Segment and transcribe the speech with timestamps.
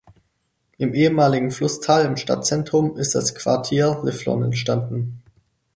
[0.79, 5.21] Im ehemaligen Flusstal im Stadtzentrum ist das Quartier "Le Flon" entstanden.